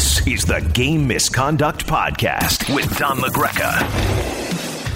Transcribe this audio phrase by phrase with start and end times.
[0.00, 3.82] This is the Game Misconduct Podcast with Don LaGreca.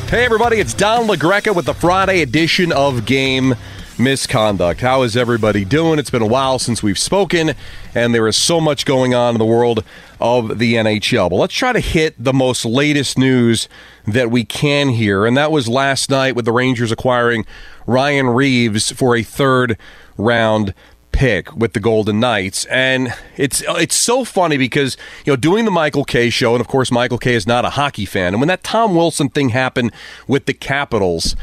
[0.08, 3.54] Hey, everybody, it's Don LaGreca with the Friday edition of Game
[3.98, 4.80] Misconduct.
[4.80, 5.98] How is everybody doing?
[5.98, 7.53] It's been a while since we've spoken,
[7.95, 9.85] and there is so much going on in the world
[10.22, 11.29] of the NHL.
[11.29, 13.68] But let's try to hit the most latest news
[14.07, 17.45] that we can hear, and that was last night with the Rangers acquiring
[17.86, 19.77] Ryan Reaves for a third
[20.16, 20.73] round
[21.15, 22.65] pick with the Golden Knights.
[22.67, 26.67] And it's it's so funny because, you know, doing the Michael Kay show, and of
[26.67, 28.35] course Michael Kay is not a hockey fan.
[28.35, 29.93] And when that Tom Wilson thing happened
[30.27, 31.36] with the Capitals,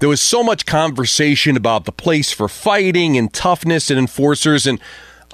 [0.00, 4.80] there was so much conversation about the place for fighting and toughness and enforcers and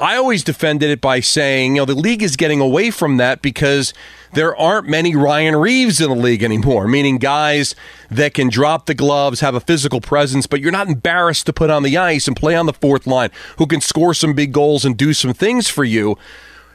[0.01, 3.43] I always defended it by saying, you know, the league is getting away from that
[3.43, 3.93] because
[4.33, 7.75] there aren't many Ryan Reaves in the league anymore, meaning guys
[8.11, 11.69] that can drop the gloves, have a physical presence, but you're not embarrassed to put
[11.69, 14.85] on the ice and play on the fourth line, who can score some big goals
[14.87, 16.17] and do some things for you.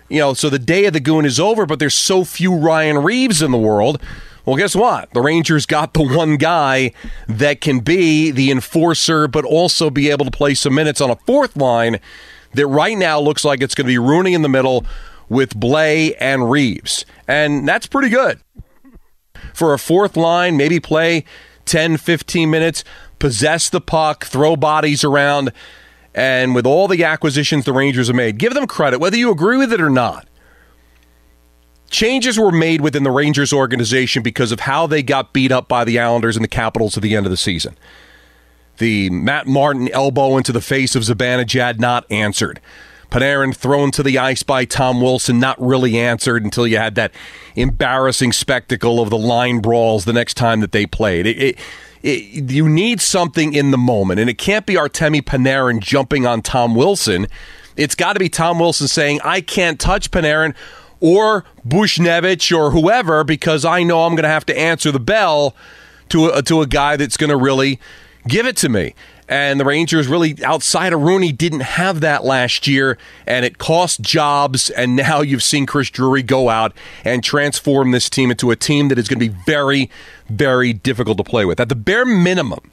[0.09, 2.99] You know, so the day of the goon is over, but there's so few Ryan
[2.99, 4.02] Reaves in the world.
[4.46, 5.12] Well, guess what?
[5.12, 6.93] The Rangers got the one guy
[7.27, 11.18] that can be the enforcer, but also be able to play some minutes on a
[11.18, 11.99] fourth line
[12.58, 14.86] that right now looks like it's going to be Rooney in the middle
[15.30, 17.05] with Blais and Reaves.
[17.27, 18.40] And that's pretty good.
[19.54, 21.24] For a fourth line, maybe play
[21.66, 22.84] 10, 15 minutes,
[23.20, 25.52] possess the puck, throw bodies around.
[26.14, 29.58] And with all the acquisitions the Rangers have made, give them credit, whether you agree
[29.58, 30.27] with it or not.
[31.90, 35.86] Changes were made within the Rangers organization because of how they got beat up by
[35.86, 37.77] the Islanders and the Capitals at the end of the season.
[38.78, 42.60] The Matt Martin elbow into the face of Zibanejad not answered.
[43.10, 47.12] Panarin thrown to the ice by Tom Wilson, not really answered until you had that
[47.55, 51.26] embarrassing spectacle of the line brawls the next time that they played.
[51.26, 51.60] It, it,
[52.04, 56.42] it, you need something in the moment, and it can't be Artemi Panarin jumping on
[56.42, 57.28] Tom Wilson.
[57.78, 60.54] It's got to be Tom Wilson saying, I can't touch Panarin
[61.00, 65.56] or Buchnevich or whoever because I know I'm going to have to answer the bell
[66.09, 67.80] to a, to a guy that's going to really
[68.28, 68.94] give it to me.
[69.30, 74.00] And the Rangers really, outside of Rooney, didn't have that last year, and it cost
[74.00, 74.70] jobs.
[74.70, 76.74] And now you've seen Chris Drury go out
[77.04, 79.90] and transform this team into a team that is going to be very,
[80.30, 81.60] very difficult to play with.
[81.60, 82.72] At the bare minimum,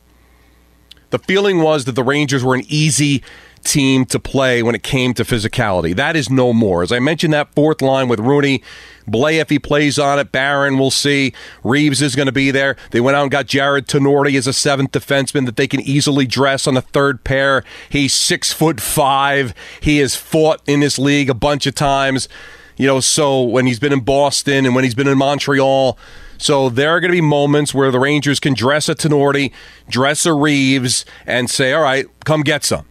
[1.11, 3.23] the feeling was that the Rangers were an easy
[3.65, 5.97] team to play when it came to physicality.
[5.97, 6.83] That is no more.
[6.83, 8.63] As I mentioned, that fourth line with Rooney,
[9.09, 11.33] Blais, if he plays on it, Barron, we'll see.
[11.63, 12.77] Reaves is going to be there.
[12.91, 16.27] They went out and got Jared Tinordi as a seventh defenseman that they can easily
[16.27, 17.65] dress on the third pair.
[17.89, 19.55] He's six foot five.
[19.81, 22.29] He has fought in this league a bunch of times.
[22.77, 25.99] You know, so when he's been in Boston and when he's been in Montreal,
[26.39, 29.53] so there are going to be moments where the Rangers can dress a Tinordi,
[29.89, 32.87] dress a Reaves, and say, all right, come get some.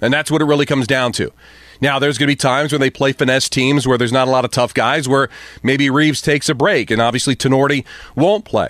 [0.00, 1.32] And that's what it really comes down to.
[1.80, 4.30] Now, there's going to be times when they play finesse teams where there's not a
[4.30, 5.28] lot of tough guys, where
[5.62, 7.84] maybe Reaves takes a break, and obviously Tinordi
[8.14, 8.68] won't play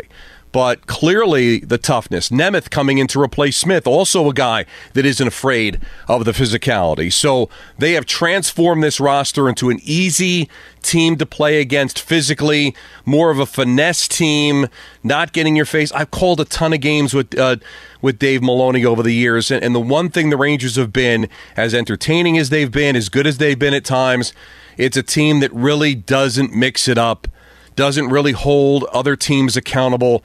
[0.56, 2.30] but clearly the toughness.
[2.30, 5.78] Nemeth coming in to replace Smith, also a guy that isn't afraid
[6.08, 7.12] of the physicality.
[7.12, 10.48] So they have transformed this roster into an easy
[10.80, 12.74] team to play against physically,
[13.04, 14.68] more of a finesse team,
[15.04, 15.92] not getting your face.
[15.92, 17.56] I've called a ton of games with uh,
[18.00, 21.28] with Dave Maloney over the years, and, and the one thing the Rangers have been,
[21.54, 24.32] as entertaining as they've been, as good as they've been at times,
[24.78, 27.28] it's a team that really doesn't mix it up,
[27.74, 30.24] doesn't really hold other teams accountable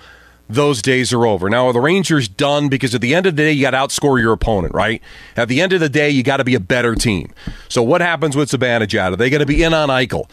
[0.53, 1.49] those days are over.
[1.49, 2.69] Now, are the Rangers done?
[2.69, 5.01] Because at the end of the day, you got to outscore your opponent, right?
[5.35, 7.33] At the end of the day, you got to be a better team.
[7.69, 9.13] So, what happens with Zibanejad?
[9.13, 10.29] Are they going to be in on Eichel?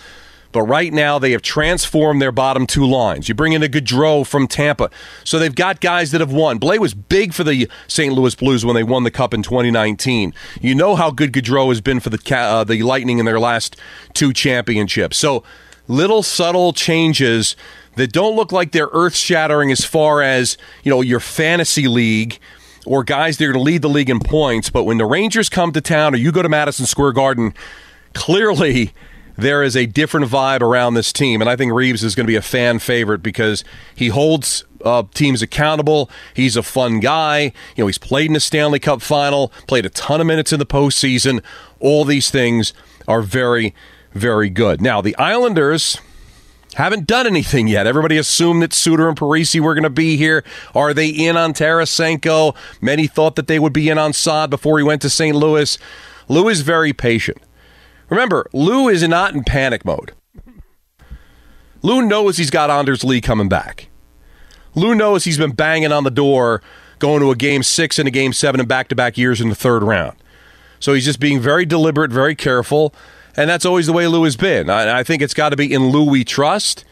[0.51, 3.29] But right now, they have transformed their bottom two lines.
[3.29, 4.91] You bring in a Goodrow from Tampa.
[5.25, 6.59] So they've got guys that have won.
[6.59, 8.15] Blais was big for the St.
[8.15, 10.33] Louis Blues when they won the Cup in 2019.
[10.61, 13.77] You know how good Goodrow has been for the, uh, the Lightning in their last
[14.15, 15.19] two championships.
[15.19, 15.45] So
[15.89, 17.57] little subtle changes
[17.97, 22.39] that don't look like they're earth shattering as far as, you know, your fantasy league
[22.87, 24.71] or guys that are going to lead the league in points.
[24.71, 27.55] But when the Rangers come to town or you go to Madison Square Garden,
[28.15, 28.93] clearly
[29.37, 31.41] there is a different vibe around this team.
[31.41, 33.63] And I think Reaves is going to be a fan favorite because
[33.95, 36.11] he holds uh, teams accountable.
[36.35, 37.53] He's a fun guy.
[37.77, 40.59] You know, he's played in the Stanley Cup final, played a ton of minutes in
[40.59, 41.43] the postseason.
[41.79, 42.73] All these things
[43.07, 43.75] are very,
[44.19, 44.81] very good.
[44.83, 45.99] Now, the Islanders
[46.75, 47.87] haven't done anything yet.
[47.87, 50.45] Everybody assumed that Suter and Parise were going to be here.
[50.75, 52.55] Are they in on Tarasenko?
[52.81, 55.37] Many thought that they would be in on Saad before he went to St.
[55.37, 55.79] Louis.
[56.29, 57.39] Lou is very patient.
[58.11, 60.13] Remember, Lou is not in panic mode.
[61.83, 63.89] Lou knows he's got Anders Lee coming back.
[64.75, 66.63] Lou knows he's been banging on the door
[66.99, 69.49] going to a game six and a game seven in back to back years in
[69.49, 70.17] the third round.
[70.81, 72.95] So he's just being very deliberate, very careful
[73.39, 74.69] And that's always the way Lou has been.
[74.69, 76.85] I, I think it's got to be in Lou we trust.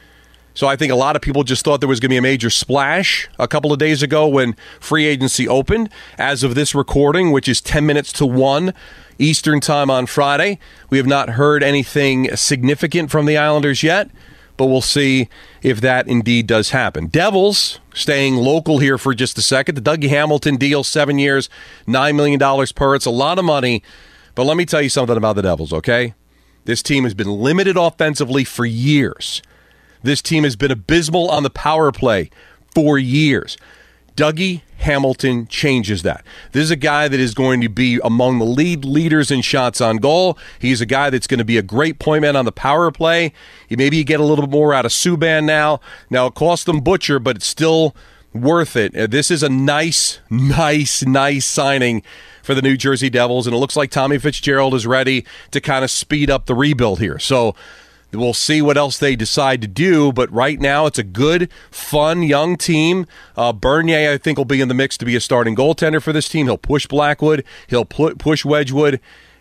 [0.55, 2.23] So I think a lot of people just thought there was going to be a
[2.23, 5.91] major splash a couple of days ago when free agency opened.
[6.19, 8.73] As of this recording, which is 10 minutes to 1
[9.19, 14.09] Eastern Time on Friday, we have not heard anything significant from the Islanders yet,
[14.57, 15.29] but we'll see
[15.63, 17.09] if that indeed does happen.
[17.09, 19.75] Devils staying local here for just a second.
[19.75, 21.51] The Dougie Hamilton deal, seven years,
[21.89, 22.39] $9 million
[22.77, 22.95] per.
[22.95, 23.83] It's a lot of money.
[24.37, 26.15] But let me tell you something about the Devils, okay?
[26.67, 29.41] This team has been limited offensively for years.
[30.03, 32.29] This team has been abysmal on the power play
[32.75, 33.57] for years.
[34.17, 36.25] Dougie Hamilton changes that.
[36.53, 39.81] This is a guy that is going to be among the lead leaders in shots
[39.81, 40.39] on goal.
[40.59, 43.33] He's a guy that's going to be a great point man on the power play.
[43.71, 45.81] Maybe you get a little bit more out of Subban now.
[46.11, 47.95] Now, it cost them Butcher, but it's still
[48.43, 48.97] worth it.
[48.97, 52.03] Uh, this is a nice, nice, nice signing
[52.43, 55.85] for the New Jersey Devils, and it looks like Tommy Fitzgerald is ready to kind
[55.85, 57.19] of speed up the rebuild here.
[57.19, 57.55] So,
[58.13, 62.23] We'll see what else they decide to do, but right now it's a good, fun,
[62.23, 63.07] young team.
[63.37, 66.13] Uh, Bernier, I think, will be in the mix to be a starting goaltender for
[66.13, 66.47] this team.
[66.47, 69.01] He'll push Blackwood, he'll push Wedgewood,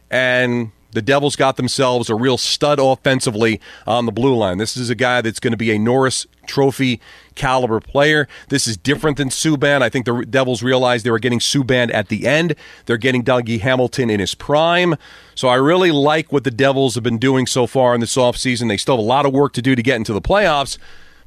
[0.09, 4.57] and the Devils got themselves a real stud offensively on the blue line.
[4.57, 6.99] This is a guy that's going to be a Norris Trophy
[7.35, 8.27] caliber player.
[8.49, 9.81] This is different than Subban.
[9.81, 12.55] I think the Devils realized they were getting Subban at the end.
[12.85, 14.95] They're getting Dougie Hamilton in his prime.
[15.35, 18.69] So I really like what the Devils have been doing so far in this offseason.
[18.69, 20.77] They still have a lot of work to do to get into the playoffs.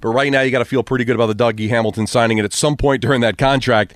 [0.00, 2.38] But right now, you got to feel pretty good about the Dougie Hamilton signing.
[2.38, 3.94] And at some point during that contract,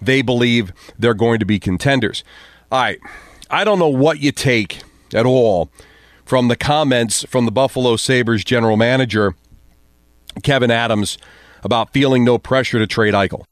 [0.00, 2.24] they believe they're going to be contenders.
[2.70, 2.98] All right.
[3.50, 4.82] I don't know what you take
[5.14, 5.70] at all
[6.24, 9.34] from the comments from the Buffalo Sabres general manager,
[10.42, 11.18] Kevin Adams,
[11.62, 13.44] about feeling no pressure to trade Eichel.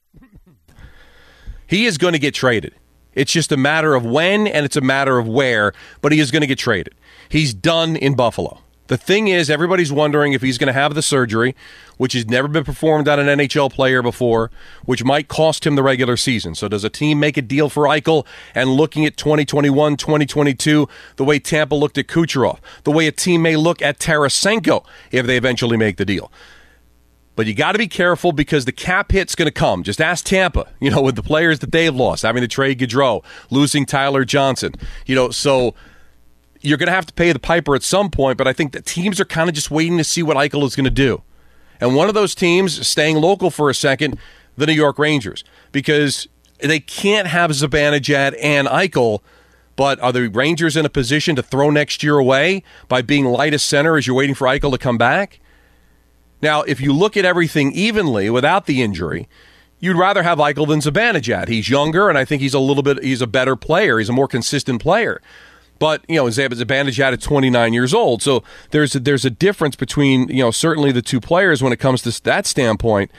[1.67, 2.75] He is going to get traded.
[3.15, 6.31] It's just a matter of when and it's a matter of where, but he is
[6.31, 6.95] going to get traded.
[7.29, 8.61] He's done in Buffalo.
[8.91, 11.55] The thing is, everybody's wondering if he's going to have the surgery,
[11.97, 14.51] which has never been performed on an NHL player before,
[14.85, 16.57] which might cost him the regular season.
[16.57, 21.25] So, does a team make a deal for Eichel and looking at 2021, 2022, the
[21.25, 25.37] way Tampa looked at Kucherov, the way a team may look at Tarasenko if they
[25.37, 26.33] eventually make the deal?
[27.37, 29.85] But you got to be careful because the cap hit's going to come.
[29.85, 33.23] Just ask Tampa, you know, with the players that they've lost, having to trade Goodrow,
[33.51, 34.75] losing Tyler Johnson,
[35.07, 35.77] you know, so
[36.61, 38.83] you're going to have to pay the piper at some point, but I think the
[38.83, 41.23] teams are kind of just waiting to see what Eichel is going to do.
[41.81, 44.19] And one of those teams, staying local for a second,
[44.57, 45.43] the New York Rangers,
[45.73, 46.29] because
[46.59, 49.21] they can't have Zibanejad and Eichel,
[49.77, 53.55] but are the Rangers in a position to throw next year away by being light
[53.55, 55.41] as center as you're waiting for Eichel to come back?
[56.43, 59.29] Now, if you look at everything evenly without the injury,
[59.79, 61.49] you'd rather have Eichel than Zibanejad.
[61.49, 63.99] He's younger, and I think he's a little bit, he's a better player.
[63.99, 65.23] He's a more consistent player.
[65.81, 70.29] But you know, Zibanejad at 29 years old, so there's a, there's a difference between
[70.29, 73.11] you know certainly the two players when it comes to that standpoint.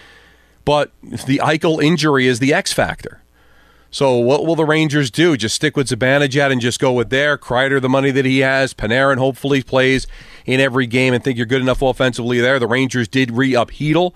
[0.63, 3.23] But the Eichel injury is the X factor.
[3.89, 5.35] So what will the Rangers do?
[5.35, 7.35] Just stick with Zibanejad and just go with there.
[7.37, 8.73] Kreider, the money that he has.
[8.73, 10.05] Panarin hopefully plays
[10.45, 12.59] in every game and think you're good enough offensively there.
[12.59, 14.13] The Rangers did re-up Chytil.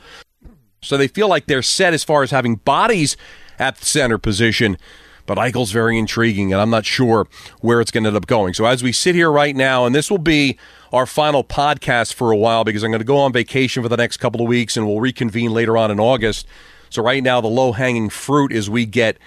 [0.81, 3.17] So they feel like they're set as far as having bodies
[3.59, 4.77] at the center position.
[5.25, 7.27] But Eichel's very intriguing, and I'm not sure
[7.61, 8.53] where it's going to end up going.
[8.53, 10.57] So as we sit here right now, and this will be
[10.93, 13.97] our final podcast for a while because I'm going to go on vacation for the
[13.97, 16.47] next couple of weeks, and we'll reconvene later on in August.
[16.89, 19.17] So right now, the low hanging fruit as we get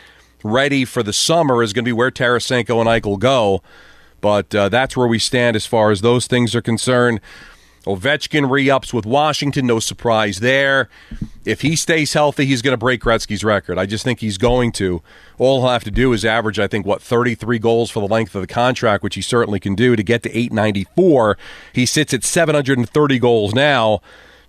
[0.45, 3.62] ready for the summer is going to be where Tarasenko and Eichel go.
[4.21, 7.21] But uh, that's where we stand as far as those things are concerned.
[7.88, 10.90] Ovechkin re ups with Washington, no surprise there.
[11.47, 13.78] If he stays healthy, he's going to break Gretzky's record.
[13.78, 15.02] I just think he's going to.
[15.38, 18.35] All he'll have to do is average, I think, what, 33 goals for the length
[18.35, 21.38] of the contract, which he certainly can do to get to 894.
[21.73, 24.02] He sits at 730 goals now.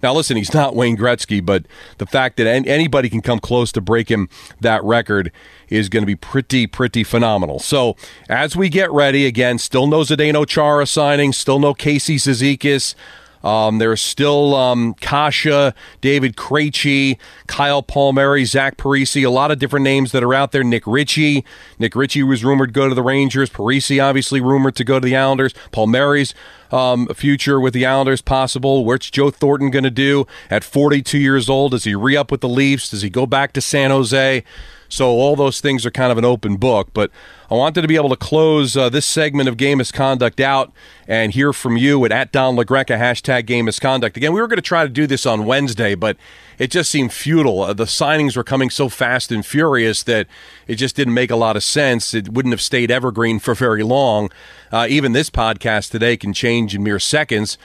[0.03, 1.65] Now, listen, he's not Wayne Gretzky, but
[1.97, 4.29] the fact that anybody can come close to breaking
[4.59, 5.31] that record
[5.69, 7.59] is going to be pretty, pretty phenomenal.
[7.59, 7.95] So,
[8.29, 12.95] as we get ready, again, still no Zdeno Chara signing, still no Casey Cizikas.
[13.43, 17.17] Um, there's still um, Kase, David Krejci,
[17.47, 20.63] Kyle Palmieri, Zach Parise, a lot of different names that are out there.
[20.63, 21.45] Nick Ritchie.
[21.77, 23.49] Nick Ritchie was rumored to go to the Rangers.
[23.49, 25.53] Parise obviously rumored to go to the Islanders.
[25.71, 26.33] Palmieri's
[26.71, 28.85] um, future with the Islanders possible.
[28.85, 31.71] What's Joe Thornton going to do at 42 years old?
[31.71, 32.89] Does he re up with the Leafs?
[32.89, 34.43] Does he go back to San Jose?
[34.89, 36.89] So all those things are kind of an open book.
[36.93, 37.11] But
[37.49, 40.73] I wanted to be able to close uh, this segment of game misconduct out
[41.07, 44.17] and hear from you at, at Don LaGreca, hashtag game misconduct.
[44.17, 46.17] Again, we were going to try to do this on Wednesday, but
[46.57, 47.61] it just seemed futile.
[47.61, 50.27] Uh, the signings were coming so fast and furious that
[50.67, 52.13] it just didn't make a lot of sense.
[52.13, 54.29] It wouldn't have stayed evergreen for very long.
[54.71, 57.57] Uh, even this podcast today can change in mere seconds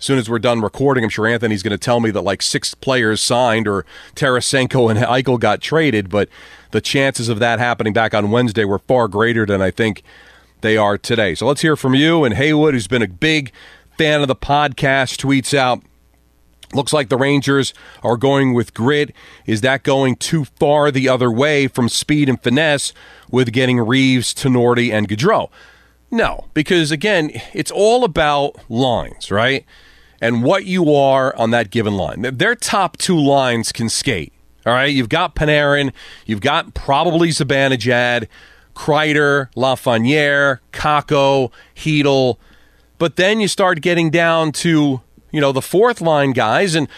[0.00, 2.40] as soon as we're done recording, I'm sure Anthony's going to tell me that like
[2.40, 3.84] six players signed or
[4.16, 6.30] Tarasenko and Eichel got traded, but
[6.70, 10.02] the chances of that happening back on Wednesday were far greater than I think
[10.60, 11.34] they are today.
[11.34, 12.24] So let's hear from you.
[12.24, 13.52] And Haywood, who's been a big
[13.96, 15.82] fan of the podcast, tweets out.
[16.72, 17.74] Looks like the Rangers
[18.04, 19.12] are going with grit.
[19.44, 22.92] Is that going too far the other way from speed and finesse
[23.28, 25.50] with getting Reaves, Tinordi, and Goodrow?
[26.12, 29.64] No, because again, it's all about lines, right?
[30.20, 32.22] And what you are on that given line.
[32.22, 34.32] Their top two lines can skate.
[34.66, 35.92] All right, you've got Panarin,
[36.26, 38.28] you've got probably Zibanejad,
[38.74, 42.36] Kreider, Lafreniere, Kakko, Chytil,
[42.98, 45.00] but then you start getting down to
[45.32, 46.88] you know the fourth line guys, and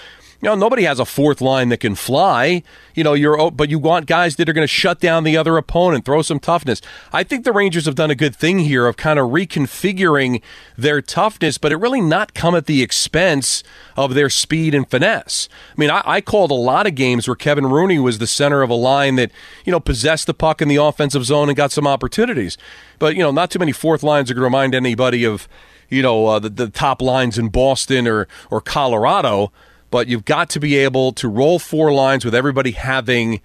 [0.43, 2.65] you know, nobody has a fourth line that can fly.
[2.97, 5.57] You know, you're but you want guys that are going to shut down the other
[5.57, 6.81] opponent, throw some toughness.
[7.13, 10.43] I think the Rangers have done a good thing here of kind of reconfiguring
[10.77, 13.63] their toughness, but it really not come at the expense
[13.97, 15.49] of their speed and finesse.
[15.71, 18.63] I mean, I, I called a lot of games where Kevin Rooney was the center
[18.63, 19.31] of a line that
[19.65, 22.59] you know possessed the puck in the offensive zone and got some opportunities.
[22.99, 25.47] But you know, not too many fourth lines are going to remind anybody of
[25.89, 29.53] you know uh, the, the top lines in Boston or or Colorado
[29.93, 33.41] but you've got to be able to roll four lines with everybody having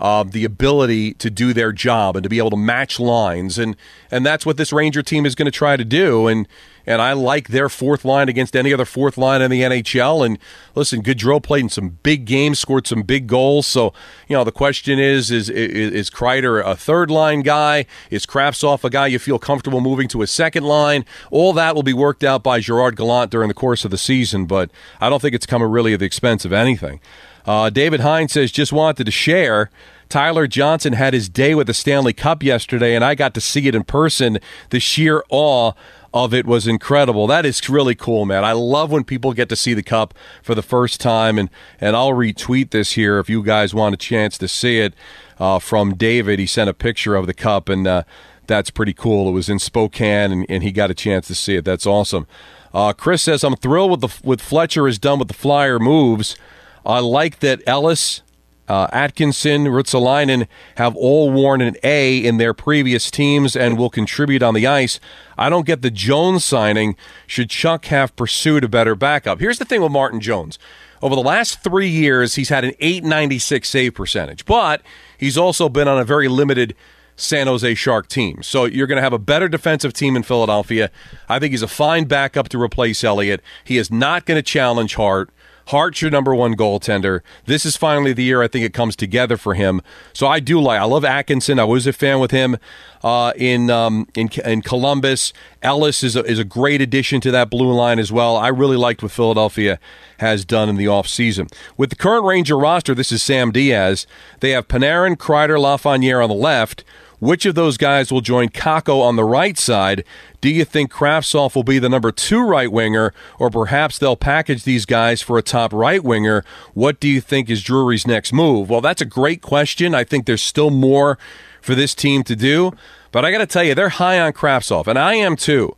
[0.00, 3.76] uh, the ability to do their job and to be able to match lines, and
[4.10, 6.26] and that's what this Ranger team is going to try to do.
[6.26, 6.48] And
[6.86, 10.26] and I like their fourth line against any other fourth line in the NHL.
[10.26, 10.38] And
[10.74, 13.66] listen, Goodrow played in some big games, scored some big goals.
[13.66, 13.94] So
[14.28, 17.86] you know the question is: is is, is Kreider a third line guy?
[18.10, 21.04] Is Kravtsov a guy you feel comfortable moving to a second line?
[21.30, 24.46] All that will be worked out by Gerard Gallant during the course of the season.
[24.46, 24.70] But
[25.00, 27.00] I don't think it's coming really at the expense of anything.
[27.46, 29.70] Uh, David Hines says, just wanted to share.
[30.08, 33.66] Tyler Johnson had his day with the Stanley Cup yesterday, and I got to see
[33.66, 34.38] it in person.
[34.70, 35.72] The sheer awe
[36.12, 37.26] of it was incredible.
[37.26, 38.44] That is really cool, man.
[38.44, 41.96] I love when people get to see the cup for the first time, and and
[41.96, 44.94] I'll retweet this here if you guys want a chance to see it
[45.40, 46.38] uh, from David.
[46.38, 48.04] He sent a picture of the cup, and uh,
[48.46, 49.28] that's pretty cool.
[49.28, 51.64] It was in Spokane, and, and he got a chance to see it.
[51.64, 52.28] That's awesome.
[52.72, 56.36] Uh, Chris says I'm thrilled with the with Fletcher is done with the flyer moves.
[56.84, 58.22] I like that Ellis,
[58.68, 64.42] uh, Atkinson, Ristolainen have all worn an A in their previous teams and will contribute
[64.42, 65.00] on the ice.
[65.36, 66.96] I don't get the Jones signing.
[67.26, 69.40] Should Chuck have pursued a better backup?
[69.40, 70.58] Here's the thing with Martin Jones.
[71.02, 74.80] Over the last three years, he's had an 896 save percentage, but
[75.18, 76.74] he's also been on a very limited
[77.16, 78.42] San Jose Shark team.
[78.42, 80.90] So you're going to have a better defensive team in Philadelphia.
[81.28, 83.42] I think he's a fine backup to replace Elliott.
[83.62, 85.30] He is not going to challenge Hart.
[85.66, 87.20] Hart's your number one goaltender.
[87.46, 89.80] This is finally the year I think it comes together for him.
[90.12, 90.80] So I do like.
[90.80, 91.58] I love Atkinson.
[91.58, 92.56] I was a fan with him
[93.02, 95.32] uh, in um, in in Columbus.
[95.62, 98.36] Ellis is a, is a great addition to that blue line as well.
[98.36, 99.78] I really liked what Philadelphia
[100.18, 101.52] has done in the offseason.
[101.76, 104.06] With the current Ranger roster, this is Sam Diaz.
[104.40, 106.84] They have Panarin, Kreider, Lafreniere on the left.
[107.24, 110.04] Which of those guys will join Kakko on the right side?
[110.42, 114.64] Do you think Kravtsov will be the number two right winger, or perhaps they'll package
[114.64, 116.44] these guys for a top right winger?
[116.74, 118.68] What do you think is Drury's next move?
[118.68, 119.94] Well, that's a great question.
[119.94, 121.18] I think there's still more
[121.62, 122.72] for this team to do,
[123.10, 125.74] but I got to tell you, they're high on Kravtsov, and I am too.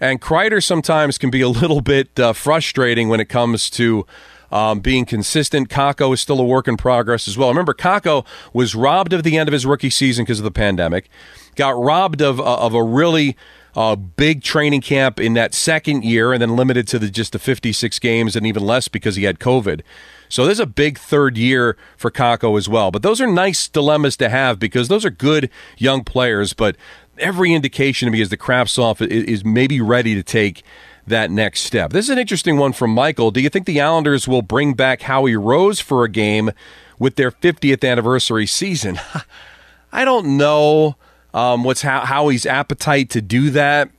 [0.00, 4.04] And Kreider sometimes can be a little bit uh, frustrating when it comes to
[4.50, 5.68] um, being consistent.
[5.68, 7.48] Kakko is still a work in progress as well.
[7.48, 11.08] Remember, Kakko was robbed of the end of his rookie season because of the pandemic,
[11.56, 13.36] got robbed of, uh, of a really
[13.74, 17.38] uh, big training camp in that second year, and then limited to the, just the
[17.38, 19.82] 56 games and even less because he had COVID.
[20.28, 22.90] So there's a big third year for Kakko as well.
[22.90, 26.52] But those are nice dilemmas to have because those are good young players.
[26.52, 26.76] But
[27.18, 30.62] every indication to me is the Kravtsov is, is maybe ready to take
[31.08, 31.92] that next step.
[31.92, 33.30] This is an interesting one from Michael.
[33.30, 36.50] Do you think the Islanders will bring back Howie Rose for a game
[36.98, 39.00] with their 50th anniversary season?
[39.92, 40.96] I don't know
[41.34, 43.90] um, what's how, Howie's appetite to do that.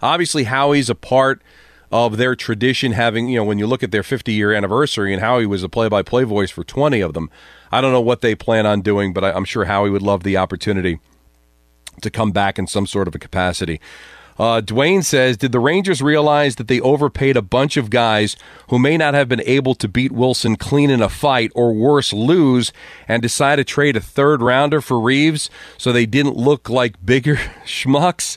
[0.00, 1.42] Obviously, Howie's a part
[1.92, 5.20] of their tradition having, you know, when you look at their 50 year anniversary and
[5.20, 7.30] Howie was a play by play voice for 20 of them.
[7.70, 10.22] I don't know what they plan on doing, but I, I'm sure Howie would love
[10.22, 10.98] the opportunity
[12.00, 13.80] to come back in some sort of a capacity.
[14.42, 18.34] Uh, Dwayne says, Did the Rangers realize that they overpaid a bunch of guys
[18.70, 22.12] who may not have been able to beat Wilson clean in a fight or worse,
[22.12, 22.72] lose,
[23.06, 27.36] and decide to trade a third rounder for Reaves so they didn't look like bigger
[27.64, 28.36] schmucks?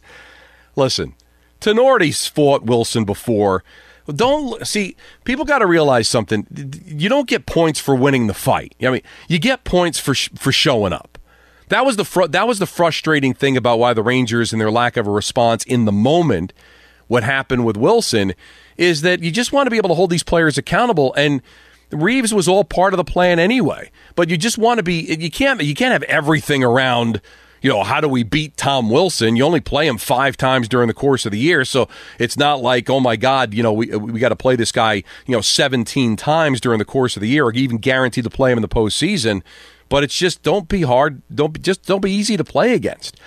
[0.76, 1.16] Listen,
[1.60, 3.64] Tinordi's fought Wilson before.
[4.06, 6.46] Don't see people got to realize something.
[6.86, 8.76] You don't get points for winning the fight.
[8.80, 11.15] I mean, you get points for for showing up.
[11.70, 14.72] That was the fr- that was the frustrating thing about why the Rangers and their
[14.72, 16.54] lack of a response in the moment.
[17.08, 18.34] What happened with Wilson
[18.78, 21.42] is that you just want to be able to hold these players accountable and.
[21.92, 25.16] Reaves was all part of the plan anyway, but you just want to be.
[25.16, 25.62] You can't.
[25.62, 27.22] You can't have everything around
[27.66, 29.36] you know, how do we beat Tom Wilson?
[29.36, 32.62] You only play him five times during the course of the year, so it's not
[32.62, 34.96] like, oh my God, you know, we we got to play this guy,
[35.26, 38.52] you know, 17 times during the course of the year, or even guaranteed to play
[38.52, 39.42] him in the postseason.
[39.90, 43.20] But it's just don't be hard, don't be, just don't be easy to play against.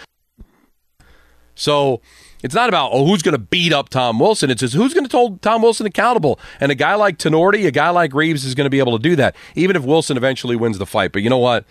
[1.55, 2.01] So
[2.43, 4.51] it's not about oh who's going to beat up Tom Wilson.
[4.51, 6.39] It's just who's going to hold Tom Wilson accountable.
[6.61, 9.03] And a guy like Tinordi, a guy like Reaves is going to be able to
[9.03, 11.13] do that, even if Wilson eventually wins the fight.
[11.13, 11.65] But you know what?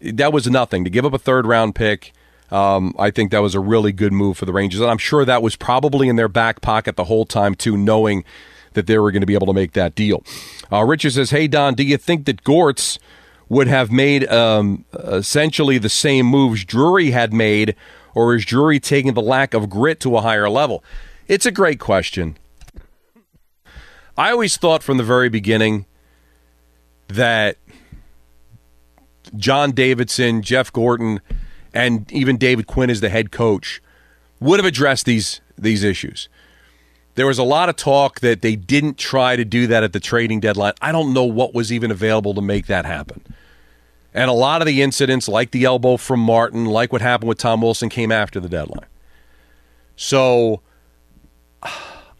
[0.00, 2.12] That was nothing to give up a third round pick.
[2.50, 5.24] Um, I think that was a really good move for the Rangers, and I'm sure
[5.24, 8.24] that was probably in their back pocket the whole time too, knowing
[8.74, 10.22] that they were going to be able to make that deal.
[10.70, 12.98] Uh, Richard says, "Hey Don, do you think that Gortz?"
[13.52, 17.76] Would have made um, essentially the same moves Drury had made,
[18.14, 20.82] or is Drury taking the lack of grit to a higher level?
[21.28, 22.38] It's a great question.
[24.16, 25.84] I always thought from the very beginning
[27.08, 27.58] that
[29.36, 31.20] John Davidson, Jeff Gorton,
[31.74, 33.82] and even David Quinn as the head coach
[34.40, 36.30] would have addressed these these issues.
[37.16, 40.00] There was a lot of talk that they didn't try to do that at the
[40.00, 40.72] trading deadline.
[40.80, 43.22] I don't know what was even available to make that happen.
[44.14, 47.38] And a lot of the incidents, like the elbow from Martin, like what happened with
[47.38, 48.86] Tom Wilson, came after the deadline.
[49.96, 50.60] So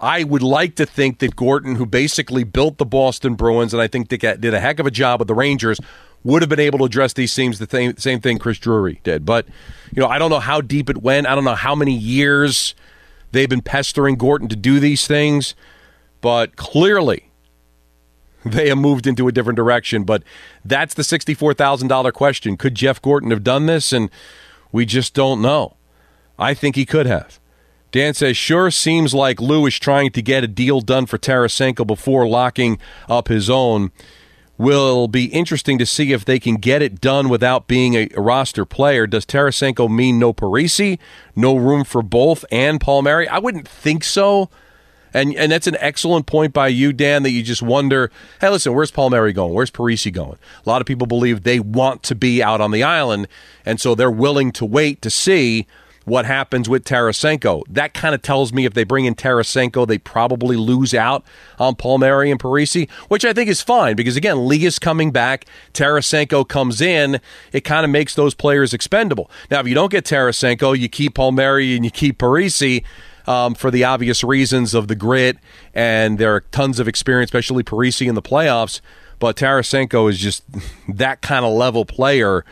[0.00, 3.88] I would like to think that Gorton, who basically built the Boston Bruins, and I
[3.88, 5.78] think did a heck of a job with the Rangers,
[6.24, 9.26] would have been able to address these themes the same, same thing Chris Drury did.
[9.26, 9.46] But,
[9.92, 11.26] you know, I don't know how deep it went.
[11.26, 12.74] I don't know how many years
[13.32, 15.54] they've been pestering Gorton to do these things.
[16.20, 17.31] But clearly,
[18.44, 20.04] they have moved into a different direction.
[20.04, 20.22] But
[20.64, 22.56] that's the $64,000 question.
[22.56, 23.92] Could Jeff Gorton have done this?
[23.92, 24.10] And
[24.70, 25.76] we just don't know.
[26.38, 27.38] I think he could have.
[27.92, 31.86] Dan says, sure seems like Lou is trying to get a deal done for Tarasenko
[31.86, 32.78] before locking
[33.08, 33.92] up his own.
[34.56, 38.64] Will be interesting to see if they can get it done without being a, roster
[38.64, 39.06] player.
[39.06, 40.98] Does Tarasenko mean no Parise,
[41.36, 43.28] no room for both and Palmieri?
[43.28, 44.48] I wouldn't think so.
[45.14, 48.74] And and that's an excellent point by you, Dan, that you just wonder, hey, listen,
[48.74, 49.54] where's Paul Palmieri going?
[49.54, 50.38] Where's Parise going?
[50.64, 53.28] A lot of people believe they want to be out on the island,
[53.66, 55.66] and so they're willing to wait to see
[56.04, 57.62] what happens with Tarasenko.
[57.68, 61.24] That kind of tells me if they bring in Tarasenko, they probably lose out
[61.58, 65.10] on Paul Palmieri and Parise, which I think is fine because again, Lee is coming
[65.10, 65.46] back.
[65.74, 67.20] Tarasenko comes in.
[67.52, 69.30] It kind of makes those players expendable.
[69.50, 72.82] Now, if you don't get Tarasenko, you keep Paul Palmieri and you keep Parise
[73.26, 75.38] um, for the obvious reasons of the grit,
[75.74, 78.80] and there are tons of experience, especially Parise in the playoffs.
[79.18, 80.44] But Tarasenko is just
[80.88, 82.44] that kind of level player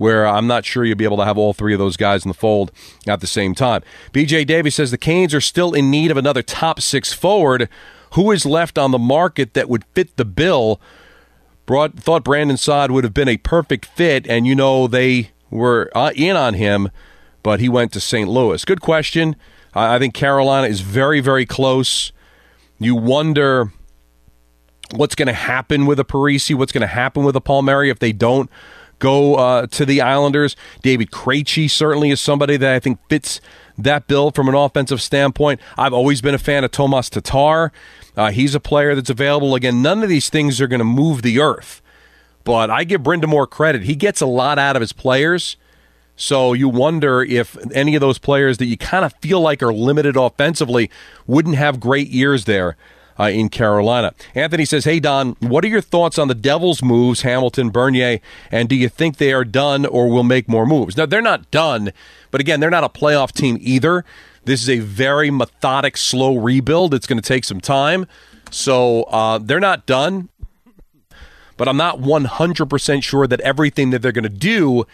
[0.00, 2.30] where I'm not sure you'll be able to have all three of those guys in
[2.30, 2.72] the fold
[3.06, 3.82] at the same time.
[4.14, 7.68] BJ Davies says the Canes are still in need of another top six forward.
[8.14, 10.80] Who is left on the market that would fit the bill?
[11.66, 15.90] Brought, thought Brandon Saad would have been a perfect fit, and you know they were
[15.94, 16.90] uh, in on him,
[17.42, 18.28] but he went to St.
[18.28, 18.64] Louis.
[18.64, 19.36] Good question.
[19.74, 22.12] I think Carolina is very, very close.
[22.78, 23.72] You wonder
[24.94, 27.98] what's going to happen with a Parise, what's going to happen with a Palmieri if
[27.98, 28.50] they don't
[28.98, 30.56] go uh, to the Islanders.
[30.82, 33.40] David Krejci certainly is somebody that I think fits
[33.78, 35.60] that bill from an offensive standpoint.
[35.78, 37.72] I've always been a fan of Tomas Tatar.
[38.16, 39.54] Uh, he's a player that's available.
[39.54, 41.80] Again, none of these things are going to move the earth,
[42.44, 43.82] but I give Brind'Amour credit.
[43.84, 45.56] He gets a lot out of his players.
[46.20, 49.72] So you wonder if any of those players that you kind of feel like are
[49.72, 50.90] limited offensively
[51.26, 52.76] wouldn't have great years there.
[53.18, 54.14] Uh, in Carolina.
[54.34, 58.18] Anthony says, Hey, Don, what are your thoughts on the Devils' moves, Hamilton, Bernier,
[58.50, 60.96] and do you think they are done or will make more moves?
[60.96, 61.92] Now, they're not done,
[62.30, 64.06] but again, they're not a playoff team either.
[64.46, 66.94] This is a very methodic, slow rebuild.
[66.94, 68.06] It's going to take some time.
[68.50, 70.30] So uh, they're not done,
[71.58, 74.86] but I'm not 100% sure that everything that they're going to do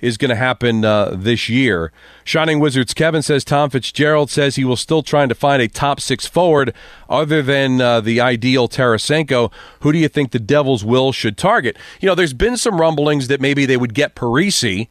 [0.00, 1.92] is going to happen uh, this year.
[2.24, 6.00] Shining Wizards Kevin says Tom Fitzgerald says he will still trying to find a top
[6.00, 6.74] six forward
[7.08, 9.52] other than uh, the ideal Tarasenko.
[9.80, 11.76] Who do you think the Devils will should target?
[12.00, 14.88] You know, there's been some rumblings that maybe they would get Parise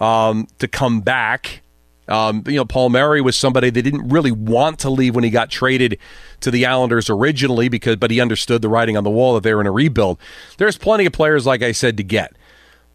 [0.00, 1.62] um, to come back
[2.08, 5.50] Um, you know, Palmieri was somebody they didn't really want to leave when he got
[5.50, 5.98] traded
[6.40, 9.52] to the Islanders originally because, but he understood the writing on the wall that they
[9.52, 10.18] were in a rebuild.
[10.58, 12.36] There's plenty of players, like I said, to get,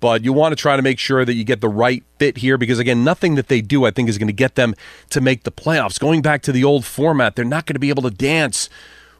[0.02, 2.58] but you want to try to make sure that you get the right fit here
[2.58, 4.76] because again, nothing that they do, I think, is going to get them
[5.12, 5.98] to make the playoffs.
[5.98, 8.68] Going back to the old format, they're not going to be able to dance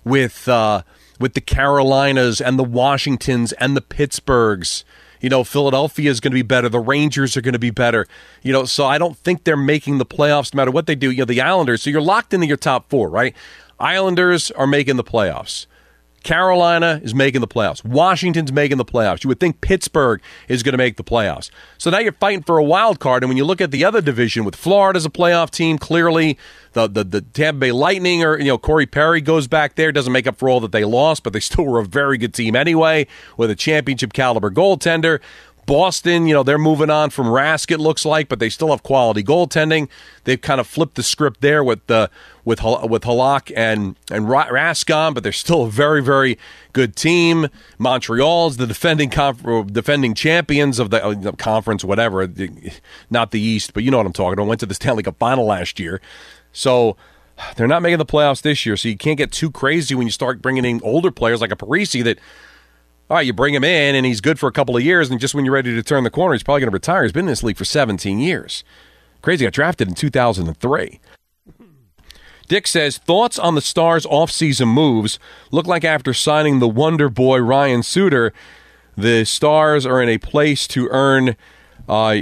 [0.04, 0.82] with uh,
[1.20, 4.84] with the Carolinas and the Washingtons and the Pittsburghs.
[5.22, 6.68] You know, Philadelphia is going to be better.
[6.68, 8.08] The Rangers are going to be better.
[8.42, 11.12] You know, so I don't think they're making the playoffs no matter what they do.
[11.12, 13.36] You know, the Islanders, so you're locked into your top four, right?
[13.80, 15.68] Islanders are making the playoffs.
[16.24, 17.84] Carolina is making the playoffs.
[17.84, 19.24] Washington's making the playoffs.
[19.24, 21.50] You would think Pittsburgh is going to make the playoffs.
[21.78, 23.24] So now you're fighting for a wild card.
[23.24, 26.38] And when you look at the other division with Florida as a playoff team, clearly
[26.74, 30.14] the, the, the Tampa Bay Lightning or, you know, Corey Perry goes back there, doesn't
[30.14, 32.56] make up for all that they lost, but they still were a very good team
[32.56, 33.08] anyway
[33.38, 35.20] with a championship caliber goaltender.
[35.66, 38.84] Boston, you know, they're moving on from Rask, it looks like, but they still have
[38.84, 39.88] quality goaltending.
[40.24, 42.10] They've kind of flipped the script there with the
[42.44, 46.38] with with Halak and and Rascon, but they're still a very very
[46.74, 47.48] good team.
[47.78, 52.28] Montreal's the defending conf- defending champions of the uh, conference, whatever,
[53.10, 54.48] not the East, but you know what I'm talking about.
[54.48, 56.02] Went to the Stanley Cup final last year,
[56.52, 56.98] so.
[57.56, 60.12] They're not making the playoffs this year, so you can't get too crazy when you
[60.12, 62.20] start bringing in older players like a Parise that
[63.12, 65.20] all right, you bring him in and he's good for a couple of years, and
[65.20, 67.04] just when you're ready to turn the corner, he's probably going to retire.
[67.04, 68.64] He's been in this league for 17 years.
[69.22, 71.02] Crazy got drafted in 2003.
[72.48, 75.20] Dick says thoughts on the Stars' offseason moves
[75.52, 78.32] look like after signing the Wonder Boy Ryan Suter,
[78.96, 81.36] the Stars are in a place to earn
[81.90, 82.22] uh,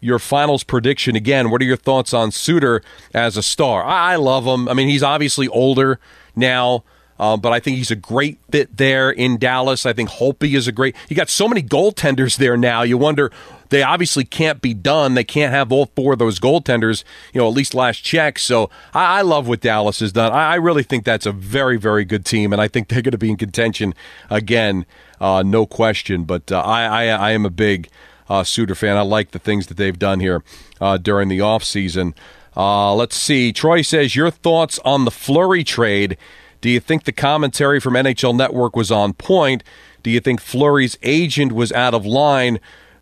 [0.00, 1.50] your finals prediction again.
[1.50, 2.80] What are your thoughts on Suter
[3.12, 3.84] as a star?
[3.84, 4.70] I, I love him.
[4.70, 6.00] I mean, he's obviously older
[6.34, 6.82] now.
[7.20, 9.84] Uh, but I think he's a great fit there in Dallas.
[9.84, 10.96] I think Holtby is a great.
[11.10, 12.80] You got so many goaltenders there now.
[12.80, 13.30] You wonder
[13.68, 15.12] they obviously can't be done.
[15.12, 17.04] They can't have all four of those goaltenders,
[17.34, 18.38] you know, at least last check.
[18.38, 20.32] So I, I love what Dallas has done.
[20.32, 23.12] I, I, really think that's a very, very good team, and I think they're going
[23.12, 23.94] to be in contention
[24.30, 24.86] again,
[25.20, 26.24] uh, no question.
[26.24, 27.90] But uh, I, I, I am a big
[28.30, 28.96] uh, Suter fan.
[28.96, 30.42] I like the things that they've done here
[30.80, 32.14] uh, during the offseason.
[32.56, 33.52] Uh, let's see.
[33.52, 36.16] Troy says, Your thoughts on the Fleury trade
[36.60, 39.64] do you think the commentary from NHL Network was on point?
[40.02, 42.60] Do you think Fleury's agent was out of line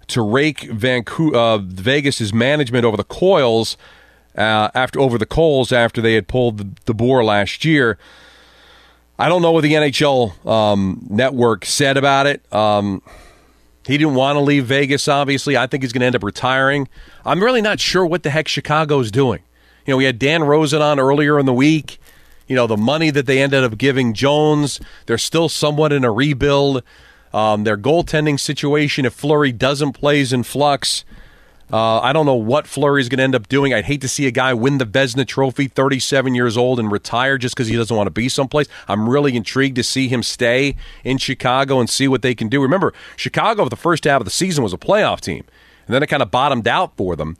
[0.08, 3.76] to rake Vancouver, uh, Vegas's management over the coils
[4.36, 7.98] uh, after over the coals after they had pulled the, the boar last year?
[9.18, 12.40] I don't know what the NHL um, network said about it.
[12.52, 13.02] Um,
[13.84, 15.56] he didn't want to leave Vegas, obviously.
[15.56, 16.88] I think he's going to end up retiring.
[17.24, 19.42] I'm really not sure what the heck Chicago's doing.
[19.86, 21.98] You know, we had Dan Rosen on earlier in the week
[22.48, 24.80] you know, the money that they ended up giving Jones.
[25.06, 26.82] They're still somewhat in a rebuild.
[27.32, 31.04] Um, their goaltending situation, if Fleury doesn't play, is in flux.
[31.70, 33.74] Uh, I don't know what Fleury is going to end up doing.
[33.74, 37.36] I'd hate to see a guy win the Vezina Trophy, 37 years old, and retire
[37.36, 38.68] just because he doesn't want to be someplace.
[38.88, 42.62] I'm really intrigued to see him stay in Chicago and see what they can do.
[42.62, 45.44] Remember, Chicago, the first half of the season, was a playoff team,
[45.86, 47.36] and then it kind of bottomed out for them.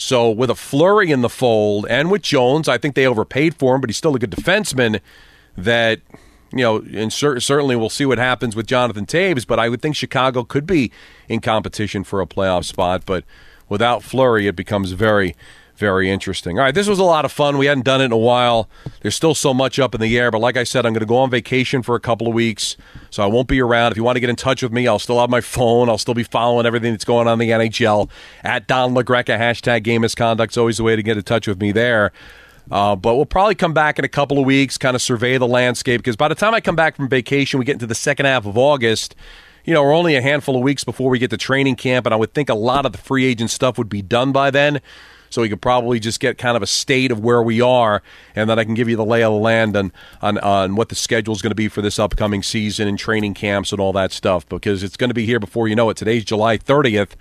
[0.00, 3.74] So with a Fleury in the fold and with Jones, I think they overpaid for
[3.74, 5.00] him, but he's still a good defenseman.
[5.56, 6.00] That
[6.52, 9.44] you know, and cer- certainly we'll see what happens with Jonathan Toews.
[9.44, 10.92] But I would think Chicago could be
[11.28, 13.02] in competition for a playoff spot.
[13.06, 13.24] But
[13.68, 15.34] without Fleury, it becomes very
[15.78, 16.58] very interesting.
[16.58, 17.56] All right, this was a lot of fun.
[17.56, 18.68] We hadn't done it in a while.
[19.00, 21.06] There's still so much up in the air, but like I said, I'm going to
[21.06, 22.76] go on vacation for a couple of weeks,
[23.10, 23.92] so I won't be around.
[23.92, 25.88] If you want to get in touch with me, I'll still have my phone.
[25.88, 28.10] I'll still be following everything that's going on in the NHL.
[28.42, 31.60] At Don LaGreca, hashtag game misconduct is always the way to get in touch with
[31.60, 32.12] me there.
[32.70, 35.46] Uh, but we'll probably come back in a couple of weeks, kind of survey the
[35.46, 38.26] landscape, because by the time I come back from vacation, we get into the second
[38.26, 39.14] half of August
[39.64, 42.14] you know, we're only a handful of weeks before we get to training camp, and
[42.14, 44.80] I would think a lot of the free agent stuff would be done by then
[45.30, 48.02] so we could probably just get kind of a state of where we are,
[48.34, 50.88] and then I can give you the lay of the land on on, on what
[50.88, 53.92] the schedule is going to be for this upcoming season and training camps and all
[53.92, 55.96] that stuff because it's going to be here before you know it.
[55.96, 57.12] Today's July 30th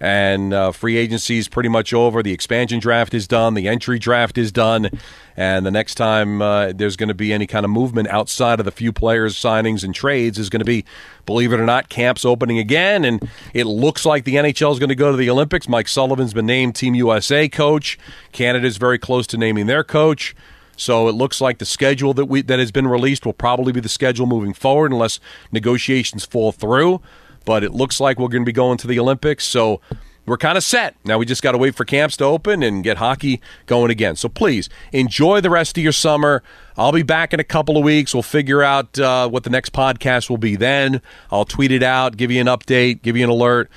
[0.00, 2.22] and uh, free agency is pretty much over.
[2.22, 3.52] The expansion draft is done.
[3.52, 4.88] The entry draft is done.
[5.36, 8.64] And the next time uh, there's going to be any kind of movement outside of
[8.64, 10.86] the few players signings and trades is going to be,
[11.26, 13.04] believe it or not, camps opening again.
[13.04, 15.68] And it looks like the NHL is going to go to the Olympics.
[15.68, 17.98] Mike Sullivan's been named Team USA coach.
[18.32, 20.34] Canada is very close to naming their coach.
[20.76, 23.80] So it looks like the schedule that we that has been released will probably be
[23.80, 25.20] the schedule moving forward unless
[25.52, 27.02] negotiations fall through
[27.44, 29.44] but it looks like we're going to be going to the Olympics.
[29.44, 29.80] So
[30.26, 30.94] we're kind of set.
[31.04, 34.16] Now we just got to wait for camps to open and get hockey going again.
[34.16, 36.42] So please enjoy the rest of your summer.
[36.76, 38.14] I'll be back in a couple of weeks.
[38.14, 41.02] We'll figure out uh, what the next podcast will be then.
[41.30, 43.70] I'll tweet it out, give you an update, give you an alert.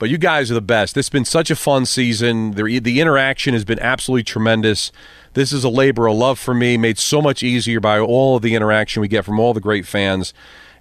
[0.00, 0.94] But you guys are the best.
[0.94, 2.52] Has been such a fun season.
[2.52, 4.90] The, the interaction has been absolutely tremendous.
[5.34, 8.42] This is a labor of love for me, made so much easier by all of
[8.42, 10.32] the interaction we get from all the great fans.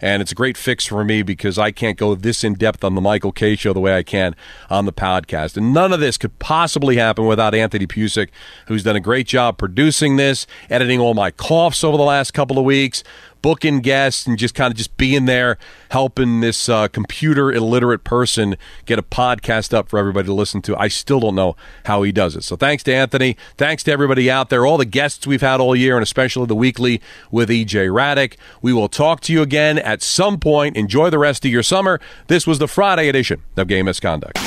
[0.01, 2.95] And it's a great fix for me because I can't go this in depth on
[2.95, 4.35] the Michael Kay show the way I can
[4.69, 5.57] on the podcast.
[5.57, 8.29] And none of this could possibly happen without Anthony Pusick,
[8.67, 12.57] who's done a great job producing this, editing all my coughs over the last couple
[12.57, 13.03] of weeks,
[13.41, 15.57] booking guests and just kind of just being there
[15.89, 20.77] helping this uh, computer illiterate person get a podcast up for everybody to listen to.
[20.77, 22.43] I still don't know how he does it.
[22.43, 23.37] So thanks to Anthony.
[23.57, 26.55] Thanks to everybody out there, all the guests we've had all year, and especially the
[26.55, 28.35] weekly with EJ Hradek.
[28.61, 30.77] We will talk to you again at some point.
[30.77, 31.99] Enjoy the rest of your summer.
[32.27, 34.37] This was the Friday edition of Game Misconduct.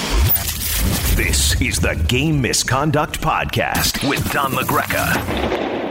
[1.14, 5.81] This is the Game Misconduct Podcast with Don LaGreca.